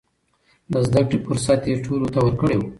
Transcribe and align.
د 0.71 0.73
زده 0.87 1.01
کړې 1.07 1.17
فرصت 1.25 1.61
يې 1.69 1.75
ټولو 1.85 2.07
ته 2.13 2.19
ورکړی 2.25 2.55
و. 2.57 2.63